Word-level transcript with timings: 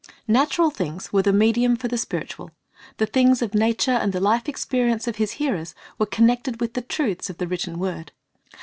^ 0.01 0.03
Natural 0.27 0.71
things 0.71 1.13
were 1.13 1.21
the 1.21 1.31
medium 1.31 1.75
for 1.75 1.87
the 1.87 1.95
spiritual; 1.95 2.49
the 2.97 3.05
things 3.05 3.43
of 3.43 3.53
nature 3.53 3.91
and 3.91 4.13
the 4.13 4.19
life 4.19 4.49
experience 4.49 5.07
of 5.07 5.17
His 5.17 5.33
hearers 5.33 5.75
were 5.99 6.07
connected 6.07 6.59
with 6.59 6.73
the 6.73 6.81
truths 6.81 7.29
of 7.29 7.37
the 7.37 7.45
written 7.45 7.77
word. 7.77 8.11